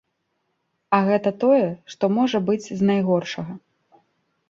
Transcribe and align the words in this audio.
А 0.97 1.01
гэта 1.09 1.29
тое, 1.45 1.61
што 1.97 2.11
можа 2.17 2.43
быць 2.51 2.61
з 2.77 2.81
найгоршага. 2.91 3.53